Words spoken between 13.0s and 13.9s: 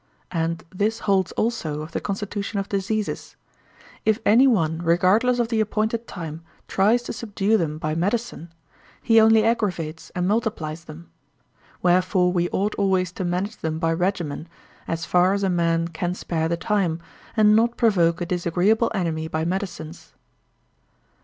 to manage them